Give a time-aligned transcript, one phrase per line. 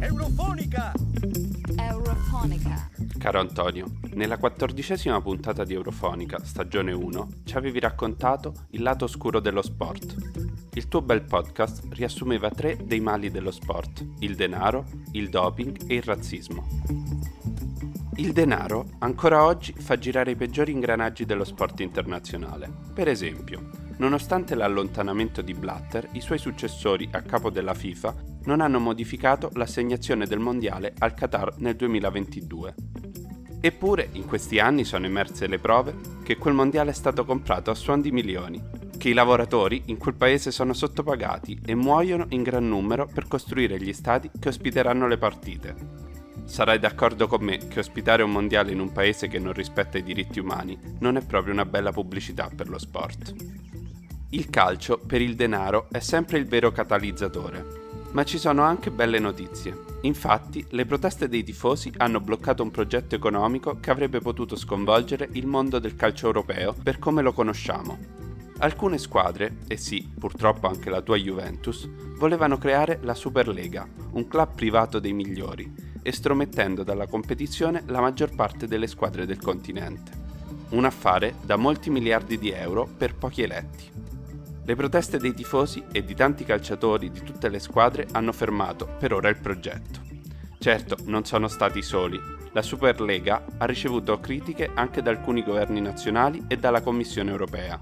[0.00, 0.92] Eurofonica!
[1.78, 2.90] Eurofonica.
[3.18, 9.40] Caro Antonio, nella quattordicesima puntata di Eurofonica, stagione 1, ci avevi raccontato il lato oscuro
[9.40, 10.14] dello sport.
[10.74, 15.94] Il tuo bel podcast riassumeva tre dei mali dello sport, il denaro, il doping e
[15.94, 16.66] il razzismo.
[18.16, 22.70] Il denaro ancora oggi fa girare i peggiori ingranaggi dello sport internazionale.
[22.92, 28.80] Per esempio, nonostante l'allontanamento di Blatter, i suoi successori a capo della FIFA non hanno
[28.80, 32.74] modificato l'assegnazione del mondiale al Qatar nel 2022.
[33.60, 37.74] Eppure in questi anni sono emerse le prove che quel mondiale è stato comprato a
[37.74, 38.62] suon di milioni,
[38.96, 43.80] che i lavoratori in quel paese sono sottopagati e muoiono in gran numero per costruire
[43.80, 45.74] gli stadi che ospiteranno le partite.
[46.44, 50.02] Sarai d'accordo con me che ospitare un mondiale in un paese che non rispetta i
[50.04, 53.34] diritti umani non è proprio una bella pubblicità per lo sport.
[54.30, 57.85] Il calcio, per il denaro, è sempre il vero catalizzatore,
[58.16, 59.76] ma ci sono anche belle notizie.
[60.00, 65.46] Infatti, le proteste dei tifosi hanno bloccato un progetto economico che avrebbe potuto sconvolgere il
[65.46, 67.98] mondo del calcio europeo per come lo conosciamo.
[68.60, 71.86] Alcune squadre, e sì, purtroppo anche la tua Juventus,
[72.16, 75.70] volevano creare la Superlega, un club privato dei migliori,
[76.00, 80.24] estromettendo dalla competizione la maggior parte delle squadre del continente.
[80.70, 84.05] Un affare da molti miliardi di euro per pochi eletti.
[84.68, 89.12] Le proteste dei tifosi e di tanti calciatori di tutte le squadre hanno fermato per
[89.12, 90.00] ora il progetto.
[90.58, 92.20] Certo, non sono stati soli.
[92.50, 97.78] La Superlega ha ricevuto critiche anche da alcuni governi nazionali e dalla Commissione europea.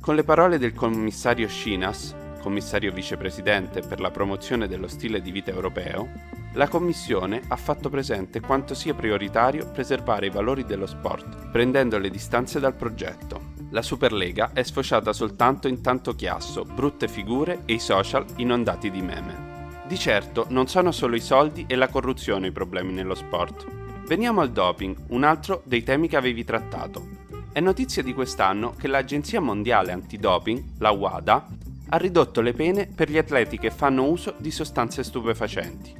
[0.00, 5.52] Con le parole del commissario Schinas, commissario vicepresidente per la promozione dello stile di vita
[5.52, 6.10] europeo,
[6.54, 12.10] la Commissione ha fatto presente quanto sia prioritario preservare i valori dello sport, prendendo le
[12.10, 13.43] distanze dal progetto.
[13.74, 19.02] La Superlega è sfociata soltanto in tanto chiasso, brutte figure e i social inondati di
[19.02, 19.82] meme.
[19.88, 23.66] Di certo non sono solo i soldi e la corruzione i problemi nello sport.
[24.06, 27.04] Veniamo al doping, un altro dei temi che avevi trattato.
[27.50, 31.46] È notizia di quest'anno che l'Agenzia Mondiale Antidoping, la WADA,
[31.88, 35.92] ha ridotto le pene per gli atleti che fanno uso di sostanze stupefacenti.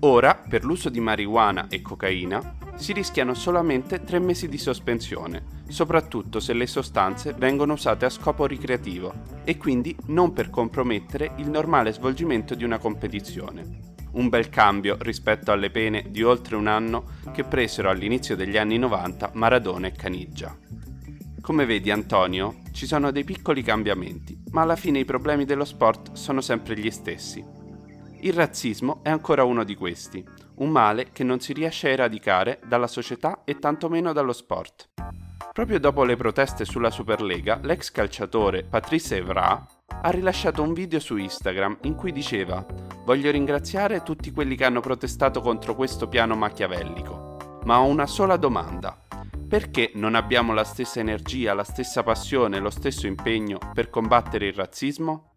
[0.00, 6.40] Ora, per l'uso di marijuana e cocaina, si rischiano solamente tre mesi di sospensione, soprattutto
[6.40, 11.92] se le sostanze vengono usate a scopo ricreativo e quindi non per compromettere il normale
[11.92, 13.90] svolgimento di una competizione.
[14.12, 18.76] Un bel cambio rispetto alle pene di oltre un anno che presero all'inizio degli anni
[18.76, 20.54] 90 Maradona e Caniggia.
[21.40, 26.12] Come vedi Antonio, ci sono dei piccoli cambiamenti, ma alla fine i problemi dello sport
[26.12, 27.42] sono sempre gli stessi.
[28.20, 30.24] Il razzismo è ancora uno di questi,
[30.56, 34.90] un male che non si riesce a eradicare dalla società e tantomeno dallo sport.
[35.52, 39.66] Proprio dopo le proteste sulla Superlega, l'ex calciatore Patrice Evra
[40.04, 42.64] ha rilasciato un video su Instagram in cui diceva
[43.04, 48.36] Voglio ringraziare tutti quelli che hanno protestato contro questo piano machiavellico, ma ho una sola
[48.36, 48.96] domanda.
[49.46, 54.54] Perché non abbiamo la stessa energia, la stessa passione, lo stesso impegno per combattere il
[54.54, 55.31] razzismo?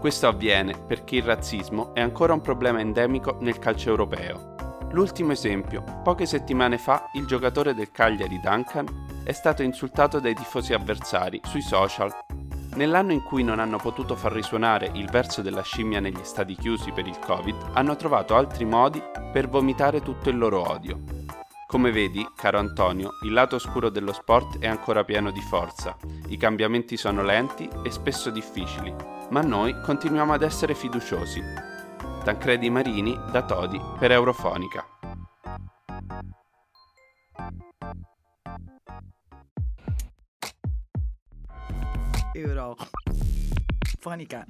[0.00, 4.54] Questo avviene perché il razzismo è ancora un problema endemico nel calcio europeo.
[4.92, 10.72] L'ultimo esempio, poche settimane fa il giocatore del Cagliari Duncan è stato insultato dai tifosi
[10.72, 12.10] avversari sui social.
[12.76, 16.92] Nell'anno in cui non hanno potuto far risuonare il verso della scimmia negli stadi chiusi
[16.92, 21.19] per il Covid, hanno trovato altri modi per vomitare tutto il loro odio.
[21.70, 26.36] Come vedi, caro Antonio, il lato oscuro dello sport è ancora pieno di forza, i
[26.36, 28.92] cambiamenti sono lenti e spesso difficili,
[29.30, 31.40] ma noi continuiamo ad essere fiduciosi.
[32.24, 34.84] Tancredi Marini da Todi per Eurofonica.
[42.32, 44.44] Eurofonica.